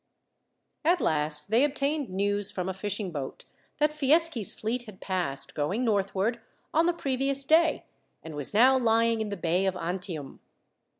At 0.83 0.99
last, 0.99 1.51
they 1.51 1.63
obtained 1.63 2.09
news 2.09 2.49
from 2.49 2.67
a 2.67 2.73
fishing 2.73 3.11
boat 3.11 3.45
that 3.77 3.93
Fieschi's 3.93 4.55
fleet 4.55 4.85
had 4.85 4.99
passed, 4.99 5.53
going 5.53 5.85
northward, 5.85 6.41
on 6.73 6.87
the 6.87 6.91
previous 6.93 7.43
day, 7.45 7.85
and 8.23 8.33
was 8.33 8.51
now 8.51 8.75
lying 8.79 9.21
in 9.21 9.29
the 9.29 9.37
bay 9.37 9.67
of 9.67 9.77
Antium. 9.77 10.39